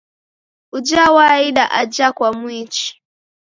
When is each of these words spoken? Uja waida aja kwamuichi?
Uja 0.75 1.03
waida 1.15 1.65
aja 1.81 2.07
kwamuichi? 2.17 2.87